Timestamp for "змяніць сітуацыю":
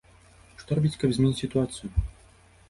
1.17-1.93